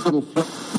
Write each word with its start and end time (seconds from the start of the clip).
하겠습니다. 0.00 0.69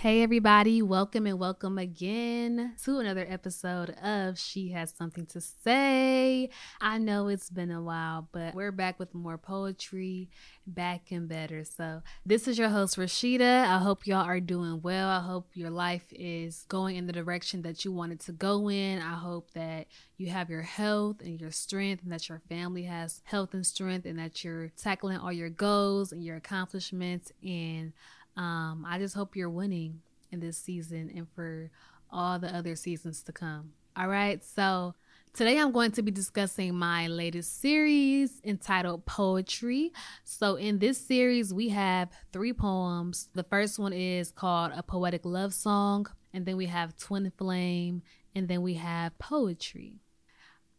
Hey, 0.00 0.22
everybody, 0.22 0.80
welcome 0.80 1.26
and 1.26 1.38
welcome 1.38 1.76
again 1.76 2.74
to 2.84 3.00
another 3.00 3.26
episode 3.28 3.90
of 4.02 4.38
She 4.38 4.70
Has 4.70 4.94
Something 4.96 5.26
to 5.26 5.42
Say. 5.42 6.48
I 6.80 6.96
know 6.96 7.28
it's 7.28 7.50
been 7.50 7.70
a 7.70 7.82
while, 7.82 8.26
but 8.32 8.54
we're 8.54 8.72
back 8.72 8.98
with 8.98 9.14
more 9.14 9.36
poetry, 9.36 10.30
back 10.66 11.10
and 11.10 11.28
better. 11.28 11.64
So, 11.64 12.00
this 12.24 12.48
is 12.48 12.56
your 12.56 12.70
host, 12.70 12.96
Rashida. 12.96 13.66
I 13.66 13.76
hope 13.76 14.06
y'all 14.06 14.24
are 14.24 14.40
doing 14.40 14.80
well. 14.80 15.10
I 15.10 15.20
hope 15.20 15.50
your 15.52 15.68
life 15.68 16.06
is 16.12 16.64
going 16.70 16.96
in 16.96 17.06
the 17.06 17.12
direction 17.12 17.60
that 17.60 17.84
you 17.84 17.92
want 17.92 18.12
it 18.12 18.20
to 18.20 18.32
go 18.32 18.70
in. 18.70 19.02
I 19.02 19.16
hope 19.16 19.50
that 19.52 19.86
you 20.16 20.30
have 20.30 20.48
your 20.48 20.62
health 20.62 21.20
and 21.20 21.38
your 21.38 21.50
strength, 21.50 22.04
and 22.04 22.12
that 22.12 22.26
your 22.30 22.40
family 22.48 22.84
has 22.84 23.20
health 23.24 23.52
and 23.52 23.66
strength, 23.66 24.06
and 24.06 24.18
that 24.18 24.44
you're 24.44 24.70
tackling 24.78 25.18
all 25.18 25.32
your 25.32 25.50
goals 25.50 26.10
and 26.10 26.24
your 26.24 26.36
accomplishments 26.36 27.32
and 27.42 27.92
um, 28.40 28.86
I 28.88 28.98
just 28.98 29.14
hope 29.14 29.36
you're 29.36 29.50
winning 29.50 30.00
in 30.32 30.40
this 30.40 30.56
season 30.56 31.12
and 31.14 31.28
for 31.34 31.70
all 32.10 32.38
the 32.38 32.48
other 32.56 32.74
seasons 32.74 33.22
to 33.24 33.32
come. 33.32 33.72
All 33.94 34.08
right, 34.08 34.42
so 34.42 34.94
today 35.34 35.58
I'm 35.58 35.72
going 35.72 35.92
to 35.92 36.02
be 36.02 36.10
discussing 36.10 36.74
my 36.74 37.06
latest 37.06 37.60
series 37.60 38.40
entitled 38.42 39.04
Poetry. 39.04 39.92
So, 40.24 40.54
in 40.54 40.78
this 40.78 40.96
series, 40.96 41.52
we 41.52 41.68
have 41.68 42.08
three 42.32 42.54
poems. 42.54 43.28
The 43.34 43.42
first 43.42 43.78
one 43.78 43.92
is 43.92 44.30
called 44.30 44.72
A 44.74 44.82
Poetic 44.82 45.26
Love 45.26 45.52
Song, 45.52 46.06
and 46.32 46.46
then 46.46 46.56
we 46.56 46.64
have 46.64 46.96
Twin 46.96 47.30
Flame, 47.36 48.00
and 48.34 48.48
then 48.48 48.62
we 48.62 48.74
have 48.74 49.18
Poetry. 49.18 50.00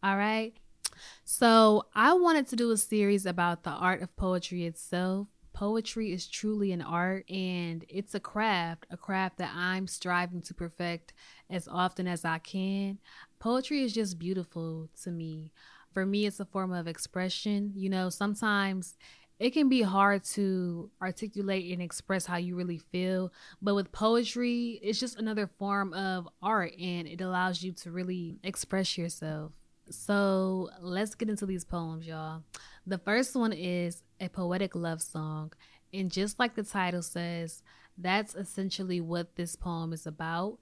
All 0.01 0.17
right. 0.17 0.53
So, 1.25 1.85
I 1.93 2.13
wanted 2.13 2.47
to 2.47 2.55
do 2.55 2.71
a 2.71 2.77
series 2.77 3.27
about 3.27 3.61
the 3.61 3.69
art 3.69 4.01
of 4.01 4.15
poetry 4.15 4.65
itself 4.65 5.27
Poetry 5.61 6.11
is 6.11 6.25
truly 6.25 6.71
an 6.71 6.81
art 6.81 7.29
and 7.29 7.85
it's 7.87 8.15
a 8.15 8.19
craft, 8.19 8.87
a 8.89 8.97
craft 8.97 9.37
that 9.37 9.51
I'm 9.55 9.85
striving 9.85 10.41
to 10.41 10.55
perfect 10.55 11.13
as 11.51 11.67
often 11.67 12.07
as 12.07 12.25
I 12.25 12.39
can. 12.39 12.97
Poetry 13.37 13.83
is 13.83 13.93
just 13.93 14.17
beautiful 14.17 14.89
to 15.03 15.11
me. 15.11 15.51
For 15.93 16.03
me, 16.03 16.25
it's 16.25 16.39
a 16.39 16.45
form 16.45 16.73
of 16.73 16.87
expression. 16.87 17.73
You 17.75 17.91
know, 17.91 18.09
sometimes 18.09 18.97
it 19.37 19.51
can 19.51 19.69
be 19.69 19.83
hard 19.83 20.23
to 20.33 20.89
articulate 20.99 21.71
and 21.71 21.79
express 21.79 22.25
how 22.25 22.37
you 22.37 22.55
really 22.55 22.79
feel. 22.79 23.31
But 23.61 23.75
with 23.75 23.91
poetry, 23.91 24.79
it's 24.81 24.99
just 24.99 25.19
another 25.19 25.45
form 25.59 25.93
of 25.93 26.27
art 26.41 26.71
and 26.79 27.07
it 27.07 27.21
allows 27.21 27.61
you 27.61 27.71
to 27.73 27.91
really 27.91 28.39
express 28.43 28.97
yourself. 28.97 29.51
So 29.89 30.69
let's 30.79 31.15
get 31.15 31.29
into 31.29 31.45
these 31.45 31.65
poems, 31.65 32.07
y'all. 32.07 32.43
The 32.85 32.97
first 32.97 33.35
one 33.35 33.53
is 33.53 34.03
a 34.19 34.29
poetic 34.29 34.75
love 34.75 35.01
song. 35.01 35.53
And 35.93 36.11
just 36.11 36.39
like 36.39 36.55
the 36.55 36.63
title 36.63 37.01
says, 37.01 37.63
that's 37.97 38.35
essentially 38.35 39.01
what 39.01 39.35
this 39.35 39.55
poem 39.55 39.93
is 39.93 40.05
about 40.05 40.57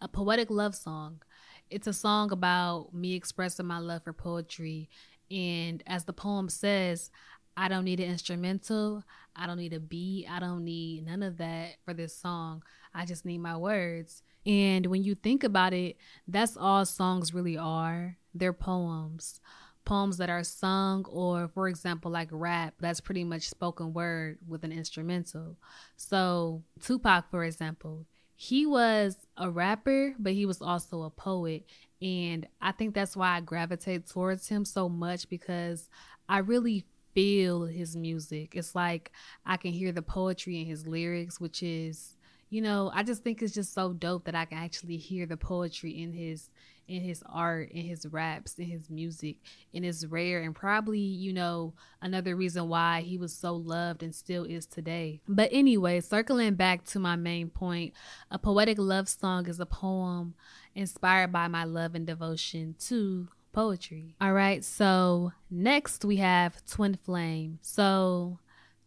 a 0.00 0.08
poetic 0.08 0.50
love 0.50 0.74
song. 0.74 1.22
It's 1.70 1.86
a 1.86 1.92
song 1.92 2.30
about 2.30 2.92
me 2.92 3.14
expressing 3.14 3.66
my 3.66 3.78
love 3.78 4.04
for 4.04 4.12
poetry. 4.12 4.88
And 5.30 5.82
as 5.86 6.04
the 6.04 6.12
poem 6.12 6.48
says, 6.48 7.10
I 7.56 7.68
don't 7.68 7.84
need 7.84 8.00
an 8.00 8.10
instrumental. 8.10 9.02
I 9.34 9.46
don't 9.46 9.56
need 9.56 9.72
a 9.72 9.80
beat. 9.80 10.26
I 10.30 10.38
don't 10.38 10.64
need 10.64 11.06
none 11.06 11.22
of 11.22 11.38
that 11.38 11.76
for 11.84 11.94
this 11.94 12.14
song. 12.14 12.62
I 12.94 13.06
just 13.06 13.24
need 13.24 13.38
my 13.38 13.56
words. 13.56 14.22
And 14.44 14.86
when 14.86 15.02
you 15.02 15.14
think 15.14 15.42
about 15.42 15.72
it, 15.72 15.96
that's 16.28 16.56
all 16.56 16.84
songs 16.84 17.34
really 17.34 17.56
are. 17.56 18.16
They're 18.38 18.52
poems 18.52 19.40
poems 19.86 20.18
that 20.18 20.28
are 20.28 20.44
sung 20.44 21.06
or 21.08 21.48
for 21.48 21.68
example 21.68 22.10
like 22.10 22.28
rap 22.30 22.74
that's 22.80 23.00
pretty 23.00 23.24
much 23.24 23.48
spoken 23.48 23.94
word 23.94 24.36
with 24.46 24.64
an 24.64 24.72
instrumental. 24.72 25.56
So 25.96 26.62
tupac 26.82 27.30
for 27.30 27.44
example 27.44 28.04
he 28.34 28.66
was 28.66 29.16
a 29.38 29.48
rapper 29.48 30.14
but 30.18 30.34
he 30.34 30.44
was 30.44 30.60
also 30.60 31.04
a 31.04 31.10
poet. 31.10 31.64
And 32.02 32.46
i 32.60 32.72
think 32.72 32.94
that's 32.94 33.16
why 33.16 33.36
i 33.36 33.40
gravitate 33.40 34.06
towards 34.06 34.48
him 34.48 34.66
so 34.66 34.90
much 34.90 35.30
because 35.30 35.88
i 36.28 36.38
really 36.38 36.84
feel 37.14 37.64
his 37.64 37.96
music. 37.96 38.54
It's 38.54 38.74
like 38.74 39.12
i 39.46 39.56
can 39.56 39.72
hear 39.72 39.92
the 39.92 40.02
poetry 40.02 40.60
in 40.60 40.66
his 40.66 40.86
lyrics 40.86 41.40
which 41.40 41.62
is 41.62 42.15
you 42.48 42.60
know 42.60 42.90
i 42.94 43.02
just 43.02 43.22
think 43.22 43.42
it's 43.42 43.54
just 43.54 43.74
so 43.74 43.92
dope 43.92 44.24
that 44.24 44.34
i 44.34 44.44
can 44.44 44.58
actually 44.58 44.96
hear 44.96 45.26
the 45.26 45.36
poetry 45.36 45.90
in 45.90 46.12
his 46.12 46.50
in 46.88 47.02
his 47.02 47.22
art, 47.28 47.70
in 47.70 47.84
his 47.84 48.06
raps, 48.06 48.54
in 48.58 48.66
his 48.66 48.88
music, 48.88 49.36
and 49.74 49.84
it's 49.84 50.04
rare 50.06 50.42
and 50.42 50.54
probably, 50.54 51.00
you 51.00 51.32
know, 51.32 51.74
another 52.00 52.36
reason 52.36 52.68
why 52.68 53.00
he 53.00 53.18
was 53.18 53.34
so 53.34 53.54
loved 53.54 54.02
and 54.02 54.14
still 54.14 54.44
is 54.44 54.66
today. 54.66 55.20
But 55.26 55.50
anyway, 55.52 56.00
circling 56.00 56.54
back 56.54 56.84
to 56.86 56.98
my 56.98 57.16
main 57.16 57.50
point, 57.50 57.94
a 58.30 58.38
poetic 58.38 58.78
love 58.78 59.08
song 59.08 59.48
is 59.48 59.60
a 59.60 59.66
poem 59.66 60.34
inspired 60.74 61.32
by 61.32 61.48
my 61.48 61.64
love 61.64 61.94
and 61.94 62.06
devotion 62.06 62.76
to 62.80 63.28
poetry. 63.52 64.14
All 64.20 64.32
right, 64.32 64.64
so 64.64 65.32
next 65.50 66.04
we 66.04 66.16
have 66.16 66.64
Twin 66.66 66.94
Flame. 66.94 67.58
So 67.62 68.38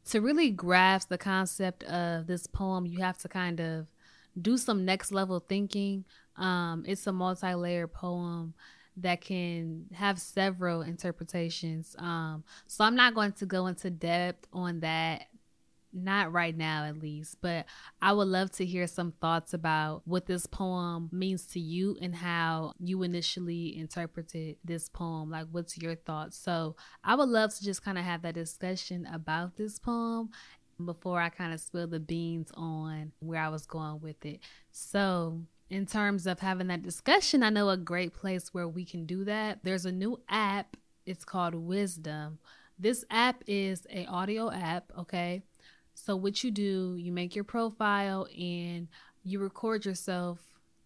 to 0.09 0.21
really 0.21 0.49
grasp 0.51 1.09
the 1.09 1.17
concept 1.17 1.83
of 1.83 2.27
this 2.27 2.47
poem, 2.47 2.85
you 2.85 2.99
have 2.99 3.17
to 3.19 3.29
kind 3.29 3.59
of 3.59 3.87
do 4.39 4.57
some 4.57 4.85
next 4.85 5.11
level 5.11 5.39
thinking 5.39 6.05
um, 6.37 6.83
it's 6.87 7.05
a 7.05 7.11
multi 7.11 7.53
layered 7.53 7.93
poem 7.93 8.53
that 8.97 9.21
can 9.21 9.85
have 9.93 10.19
several 10.19 10.81
interpretations. 10.81 11.95
Um, 11.99 12.43
so 12.67 12.83
I'm 12.83 12.95
not 12.95 13.13
going 13.13 13.33
to 13.33 13.45
go 13.45 13.67
into 13.67 13.89
depth 13.89 14.47
on 14.51 14.79
that, 14.81 15.27
not 15.93 16.31
right 16.31 16.55
now 16.55 16.85
at 16.85 16.99
least, 16.99 17.37
but 17.41 17.65
I 18.01 18.13
would 18.13 18.27
love 18.27 18.51
to 18.53 18.65
hear 18.65 18.87
some 18.87 19.13
thoughts 19.21 19.53
about 19.53 20.01
what 20.05 20.25
this 20.25 20.45
poem 20.45 21.09
means 21.11 21.45
to 21.47 21.59
you 21.59 21.97
and 22.01 22.15
how 22.15 22.73
you 22.79 23.03
initially 23.03 23.77
interpreted 23.77 24.57
this 24.63 24.89
poem. 24.89 25.29
Like, 25.29 25.47
what's 25.51 25.77
your 25.77 25.95
thoughts? 25.95 26.37
So 26.37 26.75
I 27.03 27.15
would 27.15 27.29
love 27.29 27.55
to 27.55 27.63
just 27.63 27.83
kind 27.83 27.97
of 27.97 28.03
have 28.03 28.21
that 28.23 28.35
discussion 28.35 29.07
about 29.11 29.57
this 29.57 29.79
poem 29.79 30.29
before 30.85 31.19
I 31.19 31.29
kind 31.29 31.53
of 31.53 31.59
spill 31.59 31.87
the 31.87 31.99
beans 31.99 32.51
on 32.53 33.11
where 33.19 33.41
I 33.41 33.49
was 33.49 33.65
going 33.65 34.01
with 34.01 34.25
it. 34.25 34.39
So, 34.71 35.41
in 35.69 35.85
terms 35.85 36.25
of 36.25 36.39
having 36.39 36.67
that 36.67 36.81
discussion, 36.81 37.43
I 37.43 37.49
know 37.49 37.69
a 37.69 37.77
great 37.77 38.13
place 38.13 38.53
where 38.53 38.67
we 38.67 38.85
can 38.85 39.05
do 39.05 39.23
that. 39.25 39.59
There's 39.63 39.85
a 39.85 39.91
new 39.91 40.19
app. 40.27 40.77
It's 41.05 41.25
called 41.25 41.53
Wisdom. 41.53 42.39
This 42.79 43.03
app 43.11 43.43
is 43.45 43.85
a 43.89 44.05
audio 44.05 44.51
app, 44.51 44.91
okay? 44.97 45.43
So 45.99 46.15
what 46.15 46.43
you 46.43 46.51
do, 46.51 46.95
you 46.97 47.11
make 47.11 47.35
your 47.35 47.43
profile 47.43 48.27
and 48.37 48.87
you 49.23 49.39
record 49.39 49.85
yourself 49.85 50.39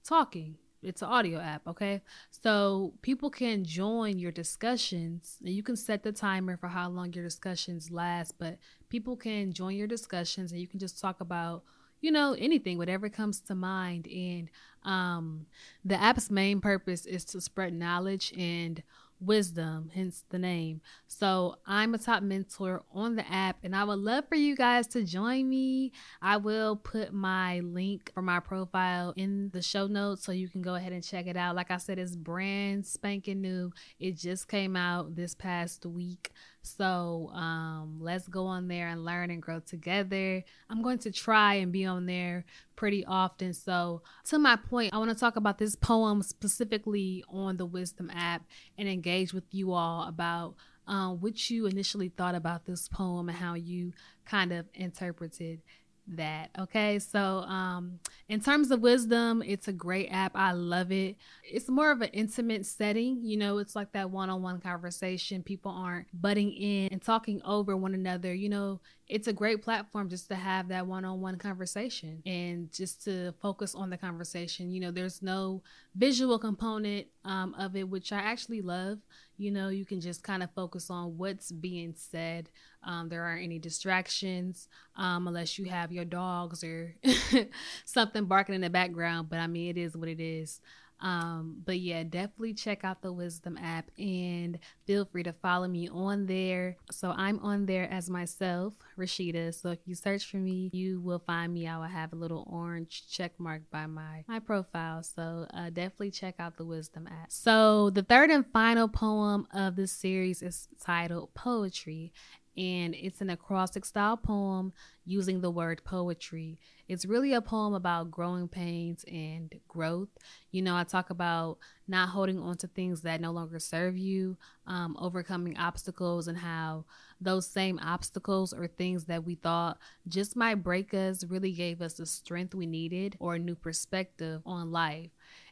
talking. 0.03 0.55
It's 0.81 1.01
an 1.01 1.09
audio 1.09 1.39
app, 1.39 1.65
okay? 1.67 2.01
So 2.29 2.93
people 3.01 3.29
can 3.29 3.63
join 3.63 4.17
your 4.19 4.31
discussions. 4.31 5.37
And 5.45 5.53
you 5.53 5.63
can 5.63 5.77
set 5.77 6.03
the 6.03 6.11
timer 6.11 6.57
for 6.57 6.67
how 6.67 6.89
long 6.89 7.13
your 7.13 7.23
discussions 7.23 7.91
last, 7.91 8.37
but 8.37 8.57
people 8.89 9.15
can 9.15 9.53
join 9.53 9.75
your 9.75 9.87
discussions 9.87 10.51
and 10.51 10.59
you 10.59 10.67
can 10.67 10.79
just 10.79 10.99
talk 10.99 11.21
about 11.21 11.63
you 12.03 12.11
know, 12.11 12.35
anything, 12.37 12.77
whatever 12.77 13.07
comes 13.07 13.39
to 13.39 13.55
mind. 13.55 14.07
And 14.07 14.49
um, 14.83 15.45
the 15.85 15.99
app's 15.99 16.29
main 16.29 16.59
purpose 16.59 17.05
is 17.05 17.23
to 17.25 17.39
spread 17.39 17.73
knowledge 17.73 18.33
and 18.37 18.83
wisdom, 19.25 19.89
hence 19.93 20.23
the 20.29 20.39
name. 20.39 20.81
So 21.07 21.55
I'm 21.65 21.93
a 21.93 21.97
top 21.97 22.23
mentor 22.23 22.83
on 22.93 23.15
the 23.15 23.29
app, 23.31 23.57
and 23.63 23.75
I 23.75 23.83
would 23.83 23.99
love 23.99 24.27
for 24.27 24.35
you 24.35 24.55
guys 24.55 24.87
to 24.87 25.03
join 25.03 25.49
me. 25.49 25.91
I 26.21 26.37
will 26.37 26.75
put 26.75 27.13
my 27.13 27.59
link 27.61 28.11
for 28.13 28.21
my 28.21 28.39
profile 28.39 29.13
in 29.15 29.49
the 29.53 29.61
show 29.61 29.87
notes 29.87 30.23
so 30.23 30.31
you 30.31 30.49
can 30.49 30.61
go 30.61 30.75
ahead 30.75 30.93
and 30.93 31.03
check 31.03 31.27
it 31.27 31.37
out. 31.37 31.55
Like 31.55 31.71
I 31.71 31.77
said, 31.77 31.99
it's 31.99 32.15
brand 32.15 32.85
spanking 32.85 33.41
new. 33.41 33.71
It 33.99 34.17
just 34.17 34.47
came 34.47 34.75
out 34.75 35.15
this 35.15 35.35
past 35.35 35.85
week. 35.85 36.31
So 36.63 37.29
um, 37.33 37.97
let's 37.99 38.27
go 38.27 38.45
on 38.45 38.69
there 38.69 38.87
and 38.87 39.03
learn 39.03 39.29
and 39.29 39.41
grow 39.41 39.59
together. 39.59 40.43
I'm 40.69 40.81
going 40.81 40.97
to 40.99 41.11
try 41.11 41.55
and 41.55 41.71
be 41.71 41.85
on 41.85 42.05
there 42.05 42.45
pretty 42.77 43.05
often. 43.05 43.53
So, 43.53 44.01
to 44.25 44.39
my 44.39 44.55
point, 44.55 44.93
I 44.93 44.97
want 44.97 45.11
to 45.11 45.15
talk 45.15 45.35
about 45.35 45.57
this 45.57 45.75
poem 45.75 46.23
specifically 46.23 47.23
on 47.27 47.57
the 47.57 47.65
Wisdom 47.65 48.09
app 48.15 48.43
and 48.77 48.87
engage 48.87 49.33
with 49.33 49.43
you 49.51 49.73
all 49.73 50.07
about 50.07 50.55
um, 50.87 51.19
what 51.19 51.49
you 51.49 51.65
initially 51.65 52.09
thought 52.09 52.35
about 52.35 52.65
this 52.65 52.87
poem 52.87 53.29
and 53.29 53.37
how 53.37 53.55
you 53.55 53.91
kind 54.25 54.53
of 54.53 54.65
interpreted 54.73 55.61
that. 56.07 56.49
Okay. 56.59 56.99
So, 56.99 57.19
um, 57.19 57.99
in 58.29 58.39
terms 58.39 58.71
of 58.71 58.81
wisdom, 58.81 59.43
it's 59.45 59.67
a 59.67 59.73
great 59.73 60.07
app. 60.07 60.31
I 60.35 60.51
love 60.51 60.91
it. 60.91 61.17
It's 61.43 61.69
more 61.69 61.91
of 61.91 62.01
an 62.01 62.09
intimate 62.13 62.65
setting. 62.65 63.19
You 63.23 63.37
know, 63.37 63.57
it's 63.57 63.75
like 63.75 63.91
that 63.93 64.09
one 64.09 64.29
on 64.29 64.41
one 64.41 64.59
conversation. 64.59 65.43
People 65.43 65.71
aren't 65.71 66.07
butting 66.21 66.51
in 66.51 66.89
and 66.91 67.01
talking 67.01 67.41
over 67.43 67.75
one 67.77 67.93
another. 67.93 68.33
You 68.33 68.49
know, 68.49 68.81
it's 69.07 69.27
a 69.27 69.33
great 69.33 69.61
platform 69.61 70.09
just 70.09 70.27
to 70.29 70.35
have 70.35 70.69
that 70.69 70.87
one 70.87 71.05
on 71.05 71.21
one 71.21 71.37
conversation 71.37 72.21
and 72.25 72.71
just 72.71 73.03
to 73.03 73.33
focus 73.41 73.75
on 73.75 73.89
the 73.89 73.97
conversation. 73.97 74.71
You 74.71 74.79
know, 74.79 74.91
there's 74.91 75.21
no 75.21 75.61
visual 75.95 76.39
component 76.39 77.07
um, 77.25 77.53
of 77.55 77.75
it, 77.75 77.87
which 77.87 78.11
I 78.11 78.19
actually 78.19 78.61
love. 78.61 78.99
You 79.37 79.51
know, 79.51 79.69
you 79.69 79.85
can 79.85 79.99
just 79.99 80.23
kind 80.23 80.43
of 80.43 80.51
focus 80.53 80.89
on 80.89 81.17
what's 81.17 81.51
being 81.51 81.93
said. 81.97 82.49
Um, 82.83 83.09
there 83.09 83.23
aren't 83.23 83.43
any 83.43 83.59
distractions 83.59 84.67
um, 84.95 85.27
unless 85.27 85.57
you 85.57 85.65
have 85.65 85.91
your 85.91 86.05
dogs 86.05 86.63
or 86.63 86.95
something 87.85 88.25
barking 88.25 88.55
in 88.55 88.61
the 88.61 88.69
background. 88.69 89.29
But 89.29 89.39
I 89.39 89.47
mean, 89.47 89.69
it 89.69 89.77
is 89.77 89.97
what 89.97 90.09
it 90.09 90.19
is. 90.19 90.61
Um, 91.03 91.57
but 91.65 91.79
yeah, 91.79 92.03
definitely 92.03 92.53
check 92.53 92.85
out 92.85 93.01
the 93.01 93.11
Wisdom 93.11 93.57
app 93.61 93.91
and 93.99 94.57
feel 94.87 95.03
free 95.03 95.23
to 95.23 95.33
follow 95.33 95.67
me 95.67 95.89
on 95.89 96.27
there. 96.27 96.77
So 96.91 97.11
I'm 97.11 97.39
on 97.39 97.65
there 97.65 97.91
as 97.91 98.09
myself, 98.09 98.73
Rashida. 98.97 99.53
So 99.53 99.71
if 99.71 99.79
you 99.85 99.95
search 99.95 100.25
for 100.25 100.37
me, 100.37 100.69
you 100.71 101.01
will 101.01 101.19
find 101.19 101.53
me. 101.53 101.67
I 101.67 101.77
will 101.77 101.83
have 101.83 102.13
a 102.13 102.15
little 102.15 102.47
orange 102.49 103.03
check 103.11 103.33
mark 103.37 103.63
by 103.69 103.85
my 103.85 104.23
my 104.27 104.39
profile. 104.39 105.03
So 105.03 105.45
uh, 105.53 105.69
definitely 105.69 106.11
check 106.11 106.35
out 106.39 106.55
the 106.55 106.65
Wisdom 106.65 107.07
app. 107.07 107.29
So 107.29 107.89
the 107.89 108.03
third 108.03 108.29
and 108.29 108.45
final 108.47 108.87
poem 108.87 109.45
of 109.53 109.75
this 109.75 109.91
series 109.91 110.41
is 110.41 110.69
titled 110.81 111.33
Poetry, 111.33 112.13
and 112.55 112.93
it's 112.95 113.21
an 113.21 113.29
acrostic 113.29 113.85
style 113.85 114.17
poem 114.17 114.73
using 115.05 115.41
the 115.41 115.49
word 115.49 115.83
poetry. 115.83 116.59
It's 116.87 117.05
really 117.05 117.33
a 117.33 117.41
poem 117.41 117.73
about 117.73 118.11
growing 118.11 118.47
pains 118.47 119.03
and 119.11 119.53
growth. 119.67 120.09
You 120.51 120.61
know, 120.61 120.75
I 120.75 120.83
talk 120.83 121.09
about 121.09 121.57
not 121.87 122.09
holding 122.09 122.39
on 122.39 122.57
to 122.57 122.67
things 122.67 123.01
that 123.01 123.21
no 123.21 123.31
longer 123.31 123.59
serve 123.59 123.97
you, 123.97 124.37
um, 124.67 124.95
overcoming 124.99 125.57
obstacles, 125.57 126.27
and 126.27 126.37
how 126.37 126.85
those 127.19 127.47
same 127.47 127.79
obstacles 127.81 128.53
or 128.53 128.67
things 128.67 129.05
that 129.05 129.23
we 129.23 129.35
thought 129.35 129.77
just 130.07 130.35
might 130.35 130.55
break 130.55 130.93
us 130.93 131.23
really 131.23 131.51
gave 131.51 131.81
us 131.81 131.95
the 131.95 132.05
strength 132.05 132.53
we 132.53 132.65
needed 132.65 133.15
or 133.19 133.35
a 133.35 133.39
new 133.39 133.55
perspective 133.55 134.41
on 134.45 134.71
life. 134.71 135.09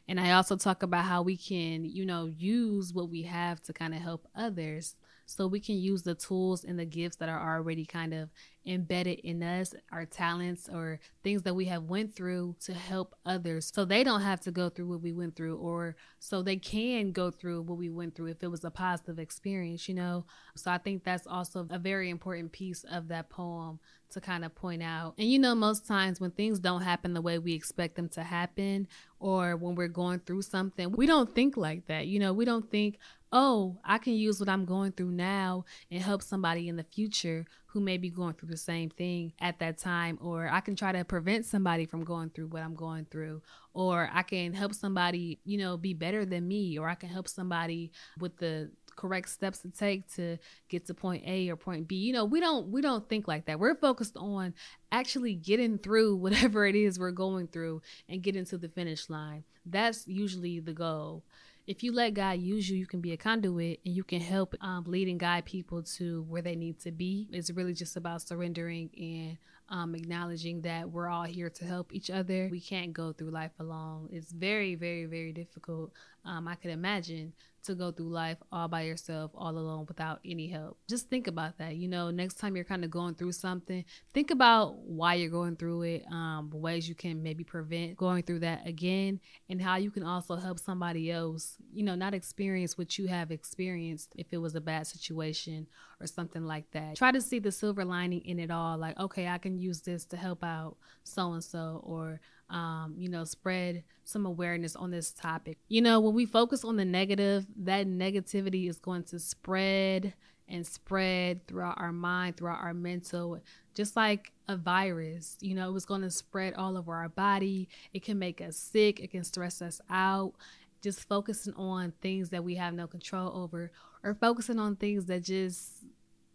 And 0.08 0.18
I 0.18 0.32
also 0.32 0.56
talk 0.56 0.82
about 0.82 1.04
how 1.04 1.22
we 1.22 1.36
can, 1.36 1.84
you 1.84 2.04
know, 2.04 2.26
use 2.26 2.92
what 2.92 3.08
we 3.08 3.22
have 3.22 3.62
to 3.62 3.72
kind 3.72 3.94
of 3.94 4.00
help 4.00 4.26
others. 4.34 4.96
So 5.26 5.46
we 5.46 5.60
can 5.60 5.76
use 5.76 6.02
the 6.02 6.14
tools 6.14 6.64
and 6.64 6.78
the 6.78 6.84
gifts 6.84 7.16
that 7.16 7.28
are 7.28 7.56
already 7.56 7.84
kind 7.86 8.12
of 8.12 8.28
embedded 8.64 9.18
in 9.20 9.42
us 9.42 9.74
our 9.90 10.04
talents 10.04 10.68
or 10.72 11.00
things 11.22 11.42
that 11.42 11.54
we 11.54 11.64
have 11.64 11.82
went 11.84 12.14
through 12.14 12.54
to 12.60 12.72
help 12.72 13.14
others 13.26 13.70
so 13.74 13.84
they 13.84 14.04
don't 14.04 14.20
have 14.20 14.40
to 14.40 14.50
go 14.50 14.68
through 14.68 14.86
what 14.86 15.00
we 15.00 15.12
went 15.12 15.34
through 15.34 15.56
or 15.56 15.96
so 16.18 16.42
they 16.42 16.56
can 16.56 17.10
go 17.10 17.30
through 17.30 17.60
what 17.62 17.76
we 17.76 17.90
went 17.90 18.14
through 18.14 18.26
if 18.26 18.42
it 18.42 18.48
was 18.48 18.64
a 18.64 18.70
positive 18.70 19.18
experience 19.18 19.88
you 19.88 19.94
know 19.94 20.24
so 20.54 20.70
i 20.70 20.78
think 20.78 21.02
that's 21.02 21.26
also 21.26 21.66
a 21.70 21.78
very 21.78 22.08
important 22.08 22.52
piece 22.52 22.84
of 22.84 23.08
that 23.08 23.28
poem 23.28 23.78
to 24.12 24.20
kind 24.20 24.44
of 24.44 24.54
point 24.54 24.82
out. 24.82 25.14
And 25.18 25.30
you 25.30 25.38
know, 25.38 25.54
most 25.54 25.86
times 25.86 26.20
when 26.20 26.30
things 26.30 26.58
don't 26.58 26.82
happen 26.82 27.14
the 27.14 27.20
way 27.20 27.38
we 27.38 27.54
expect 27.54 27.96
them 27.96 28.08
to 28.10 28.22
happen, 28.22 28.86
or 29.18 29.56
when 29.56 29.74
we're 29.74 29.88
going 29.88 30.20
through 30.20 30.42
something, 30.42 30.92
we 30.92 31.06
don't 31.06 31.34
think 31.34 31.56
like 31.56 31.86
that. 31.86 32.06
You 32.06 32.18
know, 32.18 32.32
we 32.32 32.44
don't 32.44 32.70
think, 32.70 32.98
oh, 33.32 33.78
I 33.84 33.98
can 33.98 34.12
use 34.12 34.38
what 34.38 34.48
I'm 34.48 34.64
going 34.64 34.92
through 34.92 35.12
now 35.12 35.64
and 35.90 36.02
help 36.02 36.22
somebody 36.22 36.68
in 36.68 36.76
the 36.76 36.84
future 36.84 37.46
who 37.66 37.80
may 37.80 37.96
be 37.96 38.10
going 38.10 38.34
through 38.34 38.50
the 38.50 38.56
same 38.56 38.90
thing 38.90 39.32
at 39.40 39.58
that 39.60 39.78
time, 39.78 40.18
or 40.20 40.46
I 40.46 40.60
can 40.60 40.76
try 40.76 40.92
to 40.92 41.04
prevent 41.04 41.46
somebody 41.46 41.86
from 41.86 42.04
going 42.04 42.28
through 42.28 42.48
what 42.48 42.62
I'm 42.62 42.74
going 42.74 43.06
through, 43.10 43.40
or 43.72 44.10
I 44.12 44.22
can 44.22 44.52
help 44.52 44.74
somebody, 44.74 45.38
you 45.44 45.56
know, 45.56 45.78
be 45.78 45.94
better 45.94 46.26
than 46.26 46.46
me, 46.46 46.78
or 46.78 46.86
I 46.88 46.94
can 46.94 47.08
help 47.08 47.26
somebody 47.26 47.90
with 48.20 48.36
the 48.36 48.70
correct 48.94 49.30
steps 49.30 49.60
to 49.60 49.70
take 49.70 50.12
to 50.14 50.36
get 50.68 50.84
to 50.86 50.92
point 50.92 51.24
A 51.26 51.48
or 51.48 51.56
point 51.56 51.88
B. 51.88 51.96
You 51.96 52.12
know, 52.12 52.26
we 52.26 52.40
don't 52.40 52.68
we 52.68 52.82
don't 52.82 53.08
think 53.08 53.26
like 53.26 53.46
that. 53.46 53.58
We're 53.58 53.74
focused 53.74 54.18
on 54.18 54.52
actually 54.90 55.34
getting 55.34 55.78
through 55.78 56.16
whatever 56.16 56.66
it 56.66 56.74
is 56.74 56.98
we're 56.98 57.10
going 57.10 57.48
through 57.48 57.80
and 58.06 58.22
getting 58.22 58.44
to 58.46 58.58
the 58.58 58.68
finish 58.68 59.08
line. 59.08 59.44
That's 59.64 60.06
usually 60.06 60.60
the 60.60 60.74
goal 60.74 61.24
if 61.66 61.82
you 61.82 61.92
let 61.92 62.14
God 62.14 62.40
use 62.40 62.68
you, 62.68 62.76
you 62.76 62.86
can 62.86 63.00
be 63.00 63.12
a 63.12 63.16
conduit 63.16 63.80
and 63.84 63.94
you 63.94 64.02
can 64.02 64.20
help 64.20 64.54
um, 64.60 64.84
lead 64.86 65.08
and 65.08 65.20
guide 65.20 65.44
people 65.44 65.82
to 65.82 66.22
where 66.22 66.42
they 66.42 66.56
need 66.56 66.80
to 66.80 66.90
be. 66.90 67.28
It's 67.32 67.50
really 67.50 67.72
just 67.72 67.96
about 67.96 68.22
surrendering 68.22 68.90
and 68.96 69.38
um, 69.68 69.94
acknowledging 69.94 70.62
that 70.62 70.90
we're 70.90 71.08
all 71.08 71.22
here 71.24 71.48
to 71.50 71.64
help 71.64 71.94
each 71.94 72.10
other. 72.10 72.48
We 72.50 72.60
can't 72.60 72.92
go 72.92 73.12
through 73.12 73.30
life 73.30 73.52
alone. 73.60 74.08
It's 74.12 74.32
very, 74.32 74.74
very, 74.74 75.06
very 75.06 75.32
difficult. 75.32 75.92
Um, 76.24 76.48
I 76.48 76.56
could 76.56 76.72
imagine 76.72 77.32
to 77.62 77.74
go 77.74 77.90
through 77.90 78.10
life 78.10 78.38
all 78.50 78.68
by 78.68 78.82
yourself, 78.82 79.30
all 79.34 79.56
alone, 79.56 79.86
without 79.86 80.20
any 80.24 80.48
help. 80.48 80.78
Just 80.88 81.08
think 81.08 81.26
about 81.26 81.58
that. 81.58 81.76
You 81.76 81.88
know, 81.88 82.10
next 82.10 82.34
time 82.34 82.56
you're 82.56 82.64
kind 82.64 82.84
of 82.84 82.90
going 82.90 83.14
through 83.14 83.32
something, 83.32 83.84
think 84.12 84.30
about 84.30 84.78
why 84.78 85.14
you're 85.14 85.30
going 85.30 85.56
through 85.56 85.82
it, 85.82 86.04
um, 86.10 86.50
ways 86.52 86.88
you 86.88 86.94
can 86.94 87.22
maybe 87.22 87.44
prevent 87.44 87.96
going 87.96 88.22
through 88.22 88.40
that 88.40 88.66
again, 88.66 89.20
and 89.48 89.60
how 89.60 89.76
you 89.76 89.90
can 89.90 90.02
also 90.02 90.36
help 90.36 90.58
somebody 90.58 91.10
else, 91.10 91.56
you 91.72 91.82
know, 91.82 91.94
not 91.94 92.14
experience 92.14 92.76
what 92.76 92.98
you 92.98 93.06
have 93.06 93.30
experienced 93.30 94.12
if 94.16 94.26
it 94.32 94.38
was 94.38 94.54
a 94.54 94.60
bad 94.60 94.86
situation 94.86 95.66
or 96.00 96.06
something 96.06 96.44
like 96.44 96.70
that. 96.72 96.96
Try 96.96 97.12
to 97.12 97.20
see 97.20 97.38
the 97.38 97.52
silver 97.52 97.84
lining 97.84 98.22
in 98.24 98.38
it 98.38 98.50
all. 98.50 98.76
Like, 98.76 98.98
okay, 98.98 99.28
I 99.28 99.38
can 99.38 99.58
use 99.58 99.80
this 99.80 100.04
to 100.06 100.16
help 100.16 100.42
out 100.42 100.76
so 101.04 101.32
and 101.32 101.44
so, 101.44 101.80
or 101.84 102.20
um, 102.52 102.94
you 102.98 103.08
know, 103.08 103.24
spread 103.24 103.82
some 104.04 104.26
awareness 104.26 104.76
on 104.76 104.90
this 104.90 105.10
topic. 105.10 105.58
You 105.68 105.80
know, 105.80 105.98
when 106.00 106.14
we 106.14 106.26
focus 106.26 106.64
on 106.64 106.76
the 106.76 106.84
negative, 106.84 107.46
that 107.56 107.86
negativity 107.86 108.68
is 108.68 108.78
going 108.78 109.04
to 109.04 109.18
spread 109.18 110.14
and 110.48 110.66
spread 110.66 111.46
throughout 111.46 111.80
our 111.80 111.92
mind, 111.92 112.36
throughout 112.36 112.62
our 112.62 112.74
mental, 112.74 113.40
just 113.74 113.96
like 113.96 114.32
a 114.48 114.56
virus. 114.56 115.38
You 115.40 115.54
know, 115.54 115.74
it's 115.74 115.86
going 115.86 116.02
to 116.02 116.10
spread 116.10 116.54
all 116.54 116.76
over 116.76 116.94
our 116.94 117.08
body. 117.08 117.68
It 117.94 118.04
can 118.04 118.18
make 118.18 118.40
us 118.40 118.56
sick, 118.56 119.00
it 119.00 119.10
can 119.10 119.24
stress 119.24 119.62
us 119.62 119.80
out. 119.88 120.34
Just 120.82 121.08
focusing 121.08 121.54
on 121.54 121.92
things 122.02 122.30
that 122.30 122.42
we 122.42 122.56
have 122.56 122.74
no 122.74 122.88
control 122.88 123.30
over, 123.34 123.70
or 124.02 124.14
focusing 124.14 124.58
on 124.58 124.74
things 124.76 125.06
that 125.06 125.22
just 125.22 125.84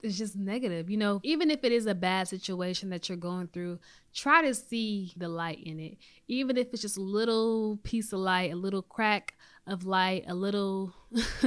it's 0.03 0.17
just 0.17 0.35
negative. 0.35 0.89
You 0.89 0.97
know, 0.97 1.19
even 1.23 1.49
if 1.49 1.63
it 1.63 1.71
is 1.71 1.85
a 1.85 1.95
bad 1.95 2.27
situation 2.27 2.89
that 2.89 3.09
you're 3.09 3.17
going 3.17 3.47
through, 3.47 3.79
try 4.13 4.41
to 4.41 4.53
see 4.53 5.13
the 5.17 5.29
light 5.29 5.63
in 5.63 5.79
it. 5.79 5.97
Even 6.27 6.57
if 6.57 6.67
it's 6.71 6.81
just 6.81 6.97
a 6.97 7.01
little 7.01 7.79
piece 7.83 8.13
of 8.13 8.19
light, 8.19 8.51
a 8.51 8.55
little 8.55 8.81
crack 8.81 9.35
of 9.65 9.85
light, 9.85 10.23
a 10.27 10.35
little 10.35 10.93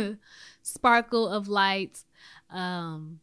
sparkle 0.62 1.28
of 1.28 1.48
light. 1.48 2.04
Um, 2.50 3.20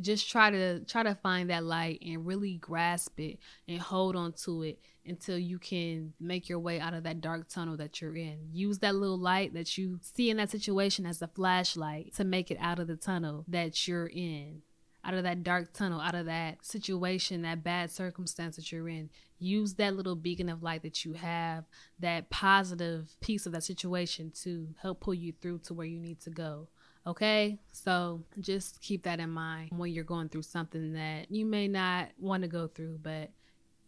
just 0.00 0.30
try 0.30 0.50
to 0.50 0.80
try 0.80 1.02
to 1.02 1.14
find 1.14 1.50
that 1.50 1.64
light 1.64 2.02
and 2.04 2.26
really 2.26 2.54
grasp 2.54 3.20
it 3.20 3.38
and 3.68 3.78
hold 3.78 4.16
on 4.16 4.32
to 4.32 4.62
it 4.62 4.78
until 5.04 5.36
you 5.36 5.58
can 5.58 6.12
make 6.20 6.48
your 6.48 6.58
way 6.58 6.80
out 6.80 6.94
of 6.94 7.02
that 7.02 7.20
dark 7.20 7.48
tunnel 7.48 7.76
that 7.76 8.00
you're 8.00 8.16
in. 8.16 8.38
Use 8.52 8.78
that 8.78 8.94
little 8.94 9.18
light 9.18 9.52
that 9.54 9.76
you 9.76 9.98
see 10.00 10.30
in 10.30 10.36
that 10.36 10.50
situation 10.50 11.04
as 11.04 11.20
a 11.20 11.26
flashlight 11.26 12.14
to 12.14 12.24
make 12.24 12.50
it 12.50 12.58
out 12.60 12.78
of 12.78 12.86
the 12.86 12.96
tunnel 12.96 13.44
that 13.48 13.86
you're 13.86 14.06
in. 14.06 14.62
Out 15.04 15.14
of 15.14 15.24
that 15.24 15.42
dark 15.42 15.72
tunnel, 15.72 16.00
out 16.00 16.14
of 16.14 16.26
that 16.26 16.64
situation, 16.64 17.42
that 17.42 17.64
bad 17.64 17.90
circumstance 17.90 18.56
that 18.56 18.70
you're 18.70 18.88
in. 18.88 19.10
Use 19.38 19.74
that 19.74 19.96
little 19.96 20.14
beacon 20.14 20.48
of 20.48 20.62
light 20.62 20.82
that 20.82 21.04
you 21.04 21.14
have, 21.14 21.64
that 21.98 22.30
positive 22.30 23.16
piece 23.20 23.44
of 23.44 23.52
that 23.52 23.64
situation 23.64 24.30
to 24.42 24.68
help 24.80 25.00
pull 25.00 25.14
you 25.14 25.32
through 25.40 25.58
to 25.58 25.74
where 25.74 25.86
you 25.86 25.98
need 25.98 26.20
to 26.20 26.30
go. 26.30 26.68
Okay, 27.04 27.58
so 27.72 28.22
just 28.38 28.80
keep 28.80 29.02
that 29.02 29.18
in 29.18 29.30
mind 29.30 29.70
when 29.76 29.90
you're 29.90 30.04
going 30.04 30.28
through 30.28 30.42
something 30.42 30.92
that 30.92 31.28
you 31.32 31.44
may 31.44 31.66
not 31.66 32.10
want 32.16 32.44
to 32.44 32.48
go 32.48 32.68
through, 32.68 33.00
but 33.02 33.30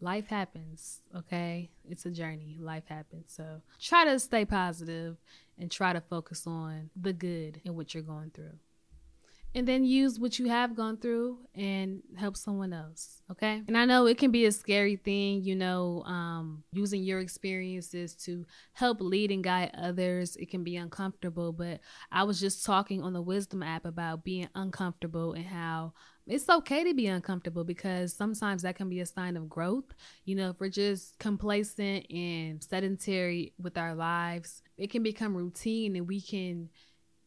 life 0.01 0.27
happens, 0.27 0.99
okay? 1.15 1.69
It's 1.89 2.05
a 2.05 2.11
journey. 2.11 2.57
Life 2.59 2.83
happens. 2.87 3.25
So 3.27 3.61
try 3.79 4.03
to 4.03 4.19
stay 4.19 4.43
positive 4.43 5.15
and 5.57 5.71
try 5.71 5.93
to 5.93 6.01
focus 6.01 6.45
on 6.45 6.89
the 6.99 7.13
good 7.13 7.61
in 7.63 7.75
what 7.75 7.93
you're 7.93 8.03
going 8.03 8.31
through. 8.31 8.57
And 9.55 9.65
then 9.65 9.85
use 9.85 10.19
what 10.19 10.37
you 10.37 10.49
have 10.49 10.75
gone 10.75 10.97
through 10.97 11.39
and 11.55 12.01
help 12.17 12.35
someone 12.35 12.73
else. 12.73 13.21
Okay. 13.31 13.61
And 13.67 13.77
I 13.77 13.85
know 13.85 14.05
it 14.05 14.17
can 14.17 14.29
be 14.29 14.45
a 14.45 14.51
scary 14.51 14.97
thing, 14.97 15.43
you 15.43 15.55
know, 15.55 16.03
um, 16.05 16.63
using 16.73 17.03
your 17.03 17.21
experiences 17.21 18.15
to 18.25 18.45
help 18.73 18.99
lead 18.99 19.31
and 19.31 19.41
guide 19.41 19.71
others. 19.77 20.35
It 20.35 20.49
can 20.51 20.65
be 20.65 20.75
uncomfortable, 20.75 21.53
but 21.53 21.79
I 22.11 22.23
was 22.23 22.37
just 22.37 22.65
talking 22.65 23.01
on 23.01 23.13
the 23.13 23.21
Wisdom 23.21 23.63
app 23.63 23.85
about 23.85 24.25
being 24.25 24.49
uncomfortable 24.55 25.31
and 25.31 25.45
how 25.45 25.93
it's 26.27 26.49
okay 26.49 26.83
to 26.83 26.93
be 26.93 27.07
uncomfortable 27.07 27.63
because 27.63 28.13
sometimes 28.13 28.63
that 28.63 28.75
can 28.75 28.89
be 28.89 28.99
a 28.99 29.05
sign 29.05 29.37
of 29.37 29.47
growth. 29.47 29.85
You 30.25 30.35
know, 30.35 30.49
if 30.49 30.59
we're 30.59 30.69
just 30.69 31.17
complacent 31.19 32.11
and 32.11 32.61
sedentary 32.61 33.53
with 33.57 33.77
our 33.77 33.95
lives, 33.95 34.63
it 34.77 34.89
can 34.91 35.01
become 35.01 35.37
routine 35.37 35.95
and 35.95 36.07
we 36.07 36.19
can 36.19 36.69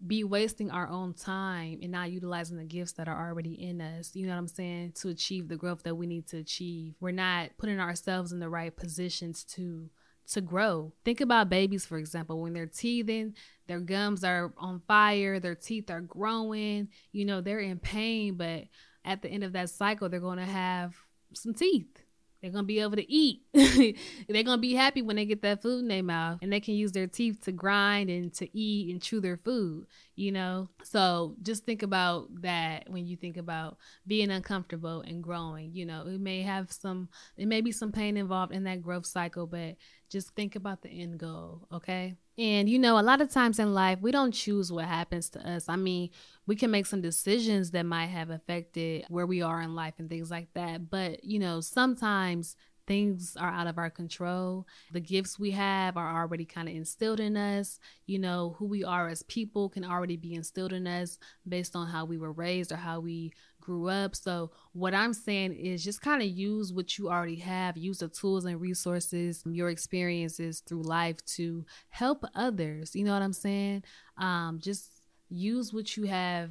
be 0.07 0.23
wasting 0.23 0.71
our 0.71 0.88
own 0.88 1.12
time 1.12 1.81
and 1.83 1.90
not 1.90 2.12
utilizing 2.12 2.57
the 2.57 2.64
gifts 2.64 2.93
that 2.93 3.09
are 3.09 3.28
already 3.28 3.55
in 3.55 3.81
us, 3.81 4.14
you 4.14 4.26
know 4.26 4.33
what 4.33 4.38
I'm 4.38 4.49
saying, 4.49 4.93
to 5.00 5.09
achieve 5.09 5.49
the 5.49 5.57
growth 5.57 5.83
that 5.83 5.97
we 5.97 6.07
need 6.07 6.26
to 6.28 6.38
achieve. 6.38 6.95
We're 7.00 7.11
not 7.11 7.50
putting 7.59 7.81
ourselves 7.81 8.33
in 8.33 8.38
the 8.38 8.49
right 8.49 8.75
positions 8.75 9.45
to 9.55 9.90
to 10.33 10.40
grow. 10.43 10.93
Think 11.07 11.23
about 11.23 11.49
babies, 11.49 11.87
for 11.87 11.97
example, 11.97 12.43
when 12.43 12.52
they're 12.52 12.67
teething, 12.67 13.35
their 13.67 13.81
gums 13.81 14.23
are 14.25 14.52
on 14.59 14.83
fire, 14.87 15.40
their 15.40 15.55
teeth 15.55 15.90
are 15.90 16.02
growing, 16.02 16.88
you 17.12 17.25
know, 17.25 17.40
they're 17.40 17.61
in 17.61 17.78
pain, 17.78 18.35
but 18.35 18.64
at 19.07 19.23
the 19.23 19.28
end 19.31 19.43
of 19.43 19.55
that 19.55 19.71
cycle, 19.71 20.09
they're 20.09 20.21
going 20.21 20.38
to 20.38 20.45
have 20.45 20.95
some 21.33 21.55
teeth. 21.55 22.02
They're 22.40 22.52
gonna 22.52 22.64
be 22.64 22.80
able 22.80 22.97
to 22.97 23.12
eat. 23.12 23.42
They're 23.52 24.42
gonna 24.42 24.59
be 24.59 24.75
happy 24.75 25.02
when 25.02 25.16
they 25.16 25.25
get 25.25 25.42
that 25.42 25.62
food 25.62 25.80
in 25.80 25.88
their 25.88 26.02
mouth 26.02 26.38
and 26.40 26.52
they 26.52 26.61
can 26.61 26.75
use 26.75 26.92
their 26.92 27.07
teeth 27.07 27.40
to 27.42 27.52
grind 27.52 28.11
and 28.11 28.33
to 28.35 28.57
eat 28.57 28.90
and 28.92 29.02
chew 29.02 29.21
their 29.21 29.37
food, 29.38 29.87
you 30.18 30.32
know? 30.32 30.68
So 30.82 31.37
just 31.42 31.64
think 31.64 31.82
about 31.82 32.42
that 32.42 32.90
when 32.90 33.06
you 33.06 33.16
think 33.16 33.37
about 33.37 33.78
being 34.06 34.30
uncomfortable 34.30 35.02
and 35.02 35.22
growing. 35.22 35.75
You 35.75 35.87
know, 35.87 36.04
it 36.06 36.20
may 36.20 36.42
have 36.42 36.72
some, 36.72 37.08
it 37.37 37.46
may 37.46 37.60
be 37.60 37.70
some 37.70 37.92
pain 37.92 38.16
involved 38.16 38.52
in 38.52 38.64
that 38.64 38.82
growth 38.82 39.06
cycle, 39.06 39.46
but 39.46 39.76
just 40.10 40.34
think 40.34 40.56
about 40.56 40.82
the 40.82 40.88
end 40.88 41.18
goal, 41.18 41.68
okay? 41.72 42.16
And 42.37 42.68
you 42.68 42.78
know, 42.78 42.98
a 42.98 43.02
lot 43.02 43.20
of 43.20 43.30
times 43.30 43.58
in 43.58 43.75
life, 43.75 43.98
we 44.00 44.10
don't 44.10 44.32
choose 44.32 44.72
what 44.72 44.87
happens 44.87 45.28
to 45.30 45.48
us. 45.48 45.68
I 45.68 45.76
mean, 45.76 46.10
we 46.46 46.56
can 46.56 46.70
make 46.70 46.87
some 46.87 47.00
decisions 47.00 47.70
that 47.72 47.84
might 47.84 48.06
have 48.06 48.30
affected 48.30 49.04
where 49.08 49.26
we 49.26 49.42
are 49.42 49.60
in 49.60 49.75
life 49.75 49.94
and 49.98 50.08
things 50.08 50.30
like 50.30 50.48
that. 50.54 50.88
But, 50.90 51.25
you 51.25 51.38
know, 51.38 51.60
sometimes 51.60 52.56
things 52.88 53.37
are 53.38 53.50
out 53.50 53.66
of 53.68 53.78
our 53.78 53.90
control. 53.90 54.66
The 54.92 55.00
gifts 55.00 55.38
we 55.38 55.52
have 55.52 55.97
are 55.97 56.21
already 56.21 56.47
kind 56.47 56.68
of 56.68 56.75
instilled 56.75 57.21
in 57.21 57.37
us. 57.37 57.78
You 58.07 58.18
know, 58.18 58.57
who 58.59 58.64
we 58.64 58.83
are 58.83 59.09
as 59.09 59.23
people 59.25 59.68
can 59.68 59.85
already 59.85 60.16
be 60.16 60.35
instilled 60.35 60.73
in 60.73 60.87
us 60.87 61.18
based 61.47 61.76
on 61.76 61.87
how 61.87 62.07
we 62.07 62.18
were 62.18 62.33
raised 62.33 62.73
or 62.73 62.76
how 62.76 62.99
we 62.99 63.33
grew 63.61 63.88
up. 63.88 64.16
So, 64.16 64.50
what 64.73 64.95
I'm 64.95 65.12
saying 65.12 65.52
is 65.52 65.85
just 65.85 66.00
kind 66.00 66.23
of 66.23 66.28
use 66.28 66.73
what 66.73 66.97
you 66.97 67.11
already 67.11 67.37
have, 67.37 67.76
use 67.76 67.99
the 67.99 68.09
tools 68.09 68.47
and 68.47 68.59
resources, 68.61 69.42
your 69.45 69.68
experiences 69.68 70.61
through 70.66 70.83
life 70.83 71.23
to 71.37 71.66
help 71.90 72.25
others. 72.35 72.97
You 72.97 73.04
know 73.04 73.12
what 73.12 73.23
I'm 73.23 73.35
saying? 73.35 73.85
Um, 74.16 74.59
just 74.61 75.02
use 75.28 75.73
what 75.73 75.97
you 75.97 76.04
have 76.04 76.50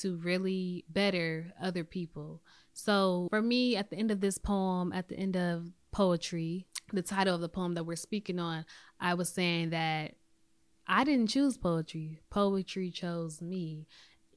to 0.00 0.16
really 0.16 0.84
better 0.88 1.52
other 1.62 1.84
people. 1.84 2.42
So, 2.78 3.26
for 3.30 3.42
me, 3.42 3.74
at 3.74 3.90
the 3.90 3.96
end 3.96 4.12
of 4.12 4.20
this 4.20 4.38
poem, 4.38 4.92
at 4.92 5.08
the 5.08 5.16
end 5.16 5.36
of 5.36 5.72
poetry, 5.90 6.68
the 6.92 7.02
title 7.02 7.34
of 7.34 7.40
the 7.40 7.48
poem 7.48 7.74
that 7.74 7.82
we're 7.82 7.96
speaking 7.96 8.38
on, 8.38 8.64
I 9.00 9.14
was 9.14 9.30
saying 9.30 9.70
that 9.70 10.14
I 10.86 11.02
didn't 11.02 11.26
choose 11.26 11.58
poetry. 11.58 12.20
Poetry 12.30 12.92
chose 12.92 13.42
me 13.42 13.88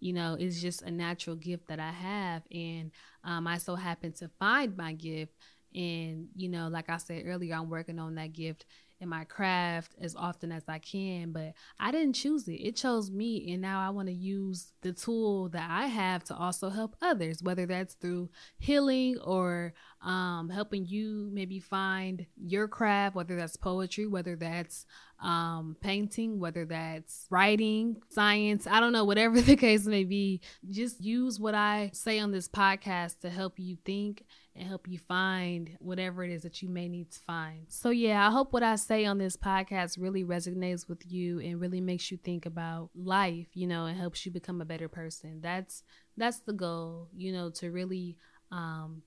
you 0.03 0.12
know 0.13 0.36
it's 0.39 0.60
just 0.60 0.81
a 0.81 0.89
natural 0.89 1.36
gift 1.36 1.67
that 1.67 1.79
i 1.79 1.91
have 1.91 2.41
and 2.51 2.89
um, 3.24 3.45
i 3.45 3.60
so 3.60 3.75
happen 3.75 4.12
to 4.12 4.27
find 4.39 4.75
my 4.75 4.93
gift 4.93 5.31
and 5.73 6.27
you 6.35 6.49
know 6.49 6.67
like 6.67 6.89
i 6.89 6.97
said 6.97 7.23
earlier 7.25 7.55
i'm 7.55 7.69
working 7.69 7.99
on 7.99 8.15
that 8.15 8.33
gift 8.33 8.65
in 9.01 9.09
my 9.09 9.23
craft 9.23 9.95
as 9.99 10.15
often 10.15 10.51
as 10.51 10.63
I 10.67 10.77
can, 10.77 11.31
but 11.31 11.53
I 11.79 11.91
didn't 11.91 12.13
choose 12.13 12.47
it. 12.47 12.61
It 12.61 12.75
chose 12.75 13.09
me. 13.09 13.51
And 13.51 13.61
now 13.61 13.81
I 13.81 13.89
want 13.89 14.07
to 14.07 14.13
use 14.13 14.73
the 14.81 14.93
tool 14.93 15.49
that 15.49 15.67
I 15.69 15.87
have 15.87 16.23
to 16.25 16.35
also 16.35 16.69
help 16.69 16.95
others, 17.01 17.41
whether 17.41 17.65
that's 17.65 17.95
through 17.95 18.29
healing 18.59 19.17
or 19.23 19.73
um, 20.03 20.49
helping 20.49 20.85
you 20.85 21.29
maybe 21.33 21.59
find 21.59 22.27
your 22.37 22.67
craft, 22.67 23.15
whether 23.15 23.35
that's 23.35 23.55
poetry, 23.55 24.05
whether 24.05 24.35
that's 24.35 24.85
um, 25.19 25.75
painting, 25.81 26.39
whether 26.39 26.65
that's 26.65 27.25
writing, 27.31 27.97
science, 28.09 28.67
I 28.67 28.79
don't 28.79 28.93
know, 28.93 29.05
whatever 29.05 29.41
the 29.41 29.55
case 29.55 29.87
may 29.87 30.03
be. 30.03 30.41
Just 30.69 31.01
use 31.01 31.39
what 31.39 31.55
I 31.55 31.89
say 31.93 32.19
on 32.19 32.31
this 32.31 32.47
podcast 32.47 33.21
to 33.21 33.31
help 33.31 33.57
you 33.57 33.77
think 33.83 34.25
and 34.55 34.67
help 34.67 34.88
you 34.88 35.00
find 35.00 35.72
whatever 35.79 36.24
it 36.24 36.31
is 36.31 36.43
that 36.43 36.62
you 36.62 36.70
may 36.70 36.88
need 36.88 37.10
to 37.12 37.20
find. 37.20 37.65
So, 37.70 37.89
yeah, 37.89 38.27
I 38.27 38.31
hope 38.31 38.51
what 38.51 38.63
I 38.63 38.75
say 38.75 39.05
on 39.05 39.17
this 39.17 39.38
podcast 39.38 39.98
really 40.00 40.24
resonates 40.24 40.89
with 40.89 41.10
you 41.10 41.39
and 41.39 41.62
really 41.62 41.81
makes 41.81 42.12
you 42.12 42.17
think 42.17 42.46
about 42.46 42.89
life, 42.96 43.48
you 43.53 43.67
know, 43.67 43.86
and 43.86 43.98
helps 43.98 44.25
you 44.25 44.31
become 44.31 44.62
a 44.62 44.65
better 44.65 44.89
person. 44.89 45.39
That's 45.41 45.84
that's 46.17 46.39
the 46.39 46.53
goal, 46.53 47.08
you 47.15 47.31
know, 47.31 47.50
to 47.51 47.72
really 47.72 48.17
um, 48.51 49.03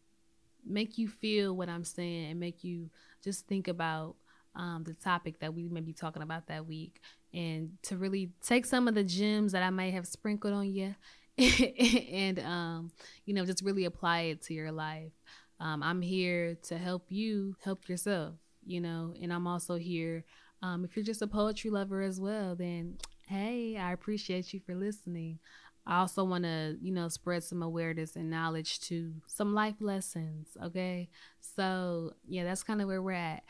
make 0.67 0.97
you 0.97 1.09
feel 1.09 1.55
what 1.55 1.69
I'm 1.69 1.85
saying 1.85 2.31
and 2.31 2.41
make 2.41 2.65
you 2.65 2.91
just 3.23 3.47
think 3.47 3.69
about 3.69 4.17
um, 4.57 4.85
the 4.87 4.95
topic 4.95 5.41
that 5.41 5.55
we 5.55 5.69
may 5.69 5.81
be 5.81 5.93
talking 5.93 6.23
about 6.23 6.47
that 6.47 6.67
week 6.67 7.01
and 7.33 7.73
to 7.83 7.97
really 7.97 8.31
take 8.41 8.65
some 8.65 8.87
of 8.87 8.95
the 8.95 9.03
gems 9.03 9.53
that 9.53 9.63
I 9.63 9.71
may 9.71 9.91
have 9.91 10.07
sprinkled 10.07 10.55
on 10.55 10.73
you 10.73 10.95
and 12.13 12.39
um, 12.41 12.91
you 13.25 13.35
know 13.35 13.45
just 13.45 13.63
really 13.63 13.85
apply 13.85 14.21
it 14.21 14.43
to 14.43 14.55
your 14.55 14.73
life. 14.73 15.13
Um, 15.61 15.85
i'm 15.85 16.03
here 16.03 16.57
to 16.63 16.77
help 16.77 17.07
you 17.11 17.55
help 17.63 17.89
yourself 17.89 18.35
you 18.67 18.81
know 18.81 19.15
and 19.23 19.33
i'm 19.33 19.47
also 19.47 19.77
here 19.77 20.25
um, 20.63 20.85
if 20.85 20.97
you're 20.97 21.05
just 21.05 21.23
a 21.23 21.29
poetry 21.29 21.71
lover 21.71 22.03
as 22.03 22.21
well 22.21 22.57
then 22.57 22.99
hey 23.29 23.77
i 23.77 23.93
appreciate 23.93 24.53
you 24.53 24.61
for 24.61 24.75
listening. 24.75 25.39
I 25.87 26.01
also 26.01 26.25
want 26.25 26.45
to 26.45 26.77
you 26.81 26.93
know 26.93 27.09
spread 27.09 27.45
some 27.45 27.63
awareness 27.63 28.17
and 28.17 28.31
knowledge 28.31 28.81
to 28.89 29.13
some 29.27 29.55
life 29.55 29.77
lessons 29.81 30.57
okay? 30.63 31.09
So 31.41 32.15
yeah 32.27 32.45
that's 32.45 32.63
kind 32.63 32.81
of 32.81 32.89
where 32.89 33.03
we're 33.03 33.13
at 33.13 33.45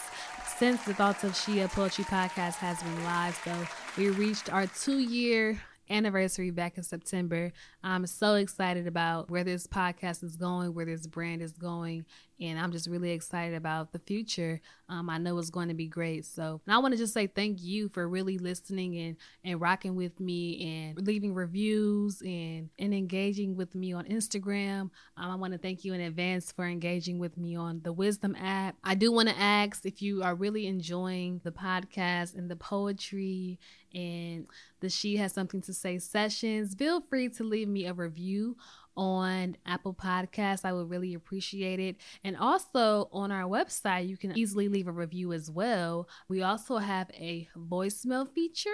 since 0.57 0.83
the 0.83 0.93
Thoughts 0.93 1.23
of 1.23 1.35
She 1.35 1.59
a 1.61 1.67
Poetry 1.67 2.05
Podcast 2.05 2.55
has 2.55 2.81
been 2.81 3.03
live. 3.03 3.39
So 3.43 3.53
we 3.97 4.09
reached 4.09 4.51
our 4.51 4.67
two 4.67 4.99
year 4.99 5.59
anniversary 5.89 6.51
back 6.51 6.77
in 6.77 6.83
September. 6.83 7.51
I'm 7.83 8.07
so 8.07 8.35
excited 8.35 8.87
about 8.87 9.29
where 9.29 9.43
this 9.43 9.67
podcast 9.67 10.23
is 10.23 10.35
going, 10.35 10.73
where 10.73 10.85
this 10.85 11.07
brand 11.07 11.41
is 11.41 11.51
going, 11.51 12.05
and 12.39 12.59
I'm 12.59 12.71
just 12.71 12.87
really 12.87 13.11
excited 13.11 13.55
about 13.55 13.91
the 13.91 13.99
future. 13.99 14.61
Um, 14.89 15.09
I 15.09 15.17
know 15.17 15.37
it's 15.37 15.49
going 15.49 15.69
to 15.69 15.73
be 15.73 15.87
great. 15.87 16.25
So 16.25 16.61
I 16.67 16.77
want 16.79 16.93
to 16.93 16.97
just 16.97 17.13
say 17.13 17.27
thank 17.27 17.63
you 17.63 17.89
for 17.89 18.07
really 18.07 18.37
listening 18.37 18.97
and 18.97 19.15
and 19.43 19.61
rocking 19.61 19.95
with 19.95 20.19
me 20.19 20.93
and 20.95 21.07
leaving 21.07 21.33
reviews 21.33 22.21
and 22.21 22.69
and 22.77 22.93
engaging 22.93 23.55
with 23.55 23.73
me 23.73 23.93
on 23.93 24.05
Instagram. 24.05 24.89
Um, 25.17 25.31
I 25.31 25.35
want 25.35 25.53
to 25.53 25.59
thank 25.59 25.85
you 25.85 25.93
in 25.93 26.01
advance 26.01 26.51
for 26.51 26.65
engaging 26.65 27.19
with 27.19 27.37
me 27.37 27.55
on 27.55 27.81
the 27.83 27.93
Wisdom 27.93 28.35
app. 28.35 28.75
I 28.83 28.95
do 28.95 29.11
want 29.11 29.29
to 29.29 29.39
ask 29.39 29.85
if 29.85 30.01
you 30.01 30.21
are 30.23 30.35
really 30.35 30.67
enjoying 30.67 31.41
the 31.43 31.51
podcast 31.51 32.35
and 32.35 32.49
the 32.49 32.55
poetry 32.55 33.59
and 33.93 34.47
the 34.81 34.89
She 34.89 35.17
Has 35.17 35.33
Something 35.33 35.61
to 35.61 35.73
Say 35.73 35.99
sessions. 35.99 36.75
Feel 36.75 37.01
free 37.01 37.29
to 37.29 37.43
leave 37.43 37.69
me 37.69 37.85
a 37.85 37.93
review 37.93 38.57
on 38.97 39.57
Apple 39.65 39.93
Podcasts. 39.93 40.65
I 40.65 40.73
would 40.73 40.89
really 40.89 41.13
appreciate 41.13 41.79
it. 41.79 41.97
And 42.23 42.37
also 42.37 43.09
on 43.11 43.31
our 43.31 43.49
website, 43.49 44.07
you 44.07 44.17
can 44.17 44.37
easily 44.37 44.67
leave 44.67 44.87
a 44.87 44.91
review 44.91 45.33
as 45.33 45.49
well. 45.49 46.07
We 46.29 46.41
also 46.41 46.77
have 46.77 47.09
a 47.11 47.47
voicemail 47.57 48.29
feature. 48.29 48.69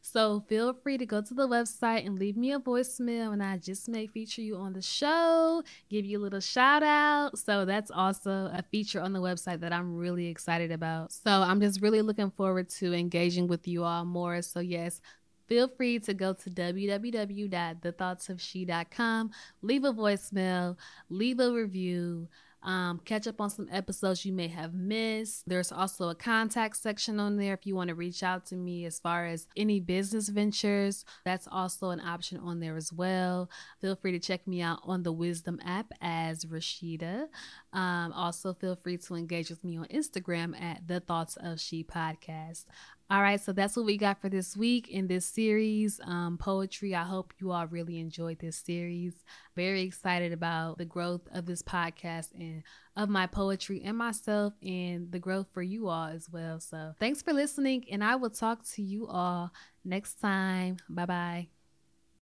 So 0.00 0.44
feel 0.48 0.72
free 0.72 0.98
to 0.98 1.06
go 1.06 1.20
to 1.20 1.34
the 1.34 1.48
website 1.48 2.06
and 2.06 2.18
leave 2.18 2.36
me 2.36 2.52
a 2.52 2.60
voicemail, 2.60 3.32
and 3.32 3.42
I 3.42 3.56
just 3.58 3.88
may 3.88 4.06
feature 4.06 4.40
you 4.40 4.56
on 4.56 4.72
the 4.72 4.80
show, 4.80 5.62
give 5.90 6.04
you 6.04 6.18
a 6.18 6.22
little 6.22 6.40
shout 6.40 6.82
out. 6.84 7.36
So 7.38 7.64
that's 7.64 7.90
also 7.90 8.50
a 8.52 8.62
feature 8.70 9.00
on 9.00 9.12
the 9.12 9.20
website 9.20 9.60
that 9.60 9.72
I'm 9.72 9.96
really 9.96 10.28
excited 10.28 10.70
about. 10.70 11.12
So 11.12 11.30
I'm 11.30 11.60
just 11.60 11.82
really 11.82 12.02
looking 12.02 12.30
forward 12.30 12.68
to 12.70 12.94
engaging 12.94 13.48
with 13.48 13.66
you 13.66 13.84
all 13.84 14.04
more. 14.04 14.42
So, 14.42 14.60
yes, 14.60 15.00
feel 15.46 15.68
free 15.68 15.98
to 16.00 16.14
go 16.14 16.32
to 16.32 16.50
www.thethoughtsofshe.com, 16.50 19.30
leave 19.62 19.84
a 19.84 19.92
voicemail, 19.92 20.76
leave 21.08 21.40
a 21.40 21.52
review. 21.52 22.28
um, 22.64 22.98
catch 23.04 23.26
up 23.26 23.42
on 23.42 23.50
some 23.50 23.68
episodes 23.70 24.24
you 24.24 24.32
may 24.32 24.48
have 24.48 24.72
missed. 24.72 25.46
There's 25.46 25.70
also 25.70 26.08
a 26.08 26.14
contact 26.14 26.78
section 26.78 27.20
on 27.20 27.36
there 27.36 27.52
if 27.52 27.66
you 27.66 27.76
want 27.76 27.88
to 27.88 27.94
reach 27.94 28.22
out 28.22 28.46
to 28.46 28.56
me 28.56 28.86
as 28.86 28.98
far 28.98 29.26
as 29.26 29.46
any 29.54 29.80
business 29.80 30.30
ventures. 30.30 31.04
That's 31.26 31.46
also 31.50 31.90
an 31.90 32.00
option 32.00 32.38
on 32.38 32.60
there 32.60 32.76
as 32.76 32.90
well. 32.90 33.50
Feel 33.82 33.96
free 33.96 34.12
to 34.12 34.18
check 34.18 34.46
me 34.46 34.62
out 34.62 34.78
on 34.82 35.02
the 35.02 35.12
Wisdom 35.12 35.60
app 35.62 35.92
as 36.00 36.46
Rashida. 36.46 37.26
Um, 37.74 38.12
also, 38.14 38.54
feel 38.54 38.76
free 38.76 38.96
to 38.96 39.14
engage 39.14 39.50
with 39.50 39.62
me 39.62 39.76
on 39.76 39.84
Instagram 39.86 40.58
at 40.58 40.88
the 40.88 41.00
Thoughts 41.00 41.36
of 41.36 41.60
She 41.60 41.84
podcast. 41.84 42.64
All 43.10 43.20
right, 43.20 43.40
so 43.40 43.52
that's 43.52 43.76
what 43.76 43.84
we 43.84 43.98
got 43.98 44.20
for 44.20 44.30
this 44.30 44.56
week 44.56 44.88
in 44.88 45.06
this 45.06 45.26
series, 45.26 46.00
um, 46.04 46.38
poetry. 46.38 46.94
I 46.94 47.04
hope 47.04 47.34
you 47.38 47.52
all 47.52 47.66
really 47.66 48.00
enjoyed 48.00 48.38
this 48.38 48.56
series. 48.56 49.12
Very 49.54 49.82
excited 49.82 50.32
about 50.32 50.78
the 50.78 50.86
growth 50.86 51.28
of 51.32 51.44
this 51.44 51.60
podcast 51.62 52.28
and 52.34 52.62
of 52.96 53.10
my 53.10 53.26
poetry 53.26 53.82
and 53.84 53.98
myself, 53.98 54.54
and 54.62 55.12
the 55.12 55.18
growth 55.18 55.48
for 55.52 55.62
you 55.62 55.88
all 55.88 56.08
as 56.08 56.30
well. 56.30 56.60
So, 56.60 56.94
thanks 56.98 57.20
for 57.20 57.34
listening, 57.34 57.84
and 57.90 58.02
I 58.02 58.16
will 58.16 58.30
talk 58.30 58.64
to 58.72 58.82
you 58.82 59.06
all 59.06 59.52
next 59.84 60.14
time. 60.14 60.78
Bye 60.88 61.06
bye. 61.06 61.53